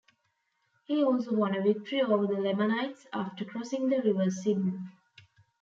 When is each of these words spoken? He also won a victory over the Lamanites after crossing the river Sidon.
He 0.85 1.03
also 1.03 1.31
won 1.35 1.55
a 1.55 1.61
victory 1.61 2.01
over 2.01 2.25
the 2.25 2.41
Lamanites 2.41 3.05
after 3.13 3.45
crossing 3.45 3.87
the 3.89 4.01
river 4.01 4.31
Sidon. 4.31 4.91